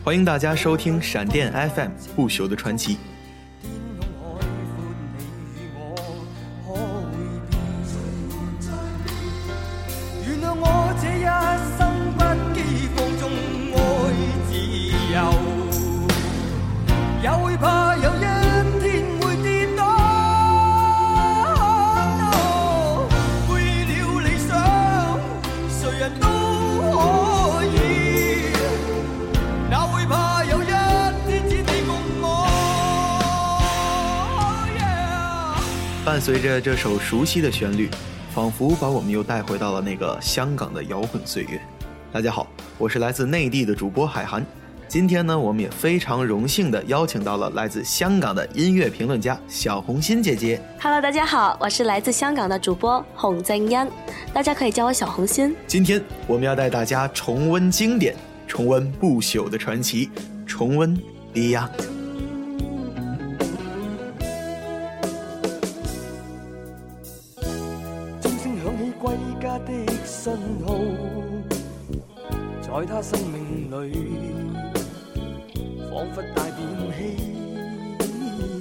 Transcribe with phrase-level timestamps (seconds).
[0.05, 2.95] 欢迎大家收听闪电 FM《不朽的传奇》。
[36.05, 37.91] 伴随着这首熟悉的旋律，
[38.33, 41.61] 仿佛把我们又带回到了那个香港的摇滚岁月。
[42.13, 42.47] 大家好，
[42.79, 44.43] 我是来自内地的主播海涵。
[44.89, 50.61] 今天呢，我们也非常荣幸的邀请到了来自香港的音乐评论家小红心姐姐。
[50.81, 53.91] Hello，大家好，我是来自香港的主播洪静燕，
[54.33, 55.55] 大家可以叫我小红心。
[55.67, 58.15] 今天我们要带大家重温经典，
[58.47, 60.09] 重温不朽的传奇，
[60.47, 60.97] 重温
[61.35, 61.69] Beyond。
[68.23, 69.11] 钟声响起，归
[69.43, 69.73] 家的
[70.05, 70.33] 信
[70.65, 70.79] 号，
[72.81, 74.66] 在他生命里。
[75.97, 76.61] 仿佛带点
[76.93, 77.17] 唏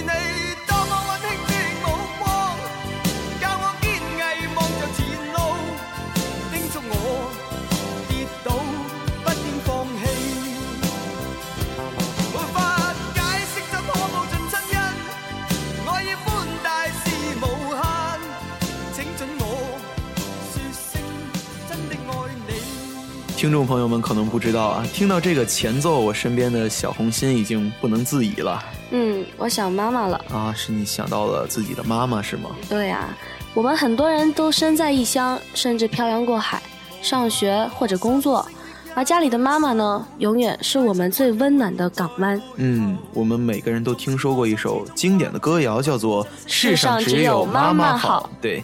[0.00, 0.71] 你。
[23.42, 28.62] 听众朋友们可能不知道啊，听到这个前奏，我身边的小红心已经不能自已了。
[28.92, 30.16] 嗯，我想妈妈了。
[30.32, 32.50] 啊，是你想到了自己的妈妈是吗？
[32.68, 33.08] 对啊，
[33.52, 36.62] 我们很多人都身在异乡，甚至漂洋过海
[37.02, 38.46] 上学或者工作，
[38.94, 42.40] 而家里的妈妈呢，永远是我们最温暖的港湾。
[42.58, 48.30] 嗯，我们每个人都听说过一首经典的歌谣，叫做《世上只有妈妈好》。
[48.40, 48.62] 对。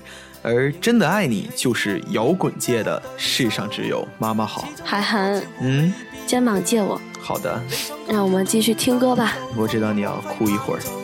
[0.54, 4.66] 而真的爱你，就是摇滚界的世上只有妈妈好。
[4.82, 5.92] 海涵，嗯，
[6.26, 6.98] 肩膀借我。
[7.20, 7.60] 好的，
[8.08, 9.34] 让我们继续听歌吧。
[9.54, 10.97] 我知道你要哭一会儿。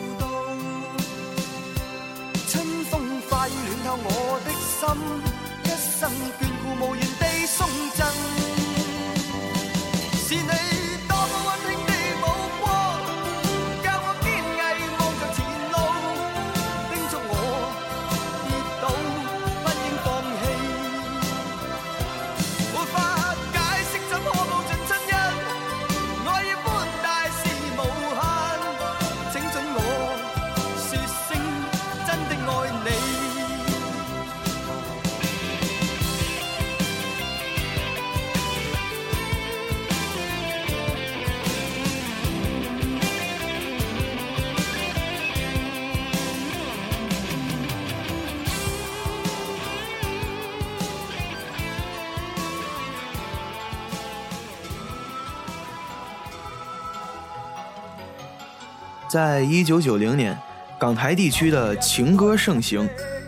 [59.15, 60.37] 在一九九零年，
[60.77, 62.85] 港台地区的情歌盛行，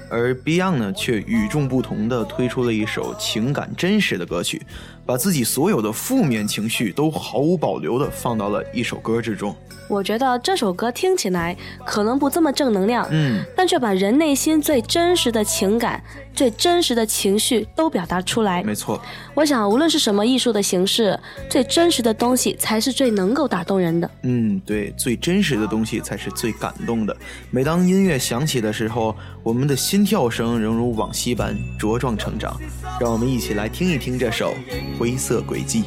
[0.09, 4.61] 而 Beyond 呢却与众不同的推出了一首情感真实的歌曲。
[5.07, 9.55] 把自己所有的负面情绪都毫无保留地放到了一首歌之中。
[9.87, 11.55] 我觉得这首歌听起来
[11.85, 16.03] 可能不这么正能量，嗯，但却把人内心最真实的情感、
[16.35, 18.61] 最真实的情绪都表达出来。
[18.63, 19.01] 没错，
[19.33, 21.17] 我想无论是什么艺术的形式，
[21.49, 24.11] 最真实的东西才是最能够打动人的。
[24.23, 27.15] 嗯，对，最真实的东西才是最感动的。
[27.49, 32.59] 每当音乐响起的时候，我们的心跳声仍如往昔般茁壮成长。
[32.99, 34.53] 让我们一起来听一听这首。
[34.97, 35.83] 灰色轨迹。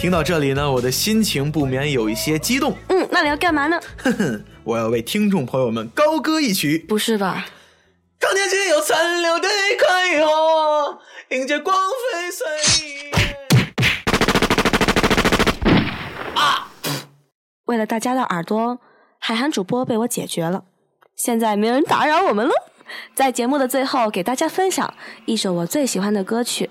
[0.00, 2.74] 听到这里呢，我的心情不免有一些激动。
[2.88, 3.78] 嗯，那你要干嘛呢？
[3.98, 6.78] 哼哼，我要为听众朋友们高歌一曲。
[6.88, 7.44] 不是吧？
[17.66, 18.78] 为了大家的耳朵，
[19.18, 20.64] 海涵主播被我解决了。
[21.14, 22.54] 现在没人打扰我们了。
[23.14, 24.94] 在节目的最后，给大家分享
[25.26, 26.70] 一首我最喜欢的歌曲。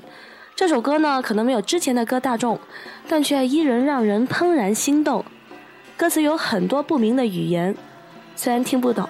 [0.59, 2.59] 这首歌呢，可能没有之前的歌大众，
[3.07, 5.23] 但却依然让人怦然心动。
[5.95, 7.73] 歌词有很多不明的语言，
[8.35, 9.07] 虽然听不懂，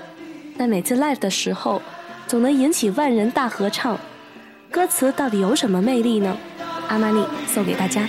[0.60, 1.82] 但每次 live 的时候，
[2.28, 3.98] 总能引起万人大合唱。
[4.70, 6.38] 歌词到底有什么魅力呢？
[6.88, 8.08] 阿玛尼送给大家。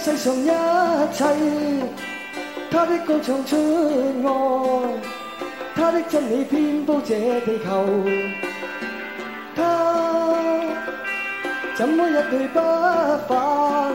[0.00, 0.46] 世上一
[1.12, 1.24] 切，
[2.70, 3.56] 他的歌唱出
[4.26, 5.00] 爱，
[5.74, 7.86] 他的真理遍布这地球。
[9.56, 10.60] 他
[11.74, 12.58] 怎么一去不
[13.28, 13.94] 返？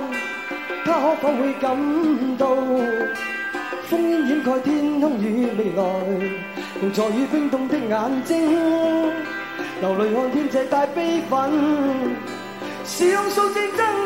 [0.85, 1.77] 他可否会感
[2.37, 2.47] 到
[3.89, 5.83] 烽烟掩盖天空与未来？
[6.81, 9.11] 用在雨冰冻的眼睛，
[9.81, 11.51] 流泪看天际带悲愤，
[12.85, 13.98] 是用数声争。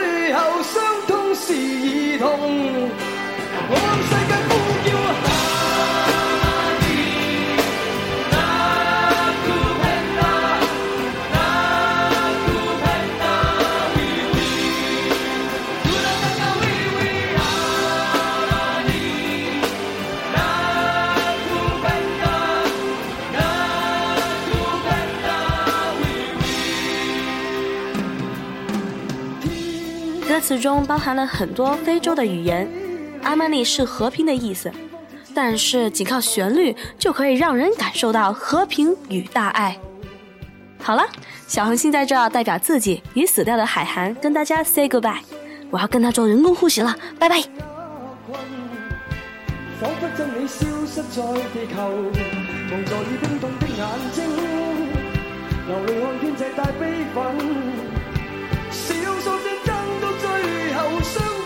[0.00, 2.38] 最后，伤痛是儿童。
[30.30, 32.64] 歌词中包含了很多非洲的语言，
[33.24, 34.70] 阿曼尼是和平的意思，
[35.34, 39.76] 但是仅靠旋律就可以让人感受到和平与大爱。
[40.84, 41.02] 好了，
[41.48, 45.18] 小恒星在这代表自己与死掉的海涵跟大家 say goodbye，
[45.68, 47.42] 我要跟他做人工呼吸了，拜拜。
[61.04, 61.39] so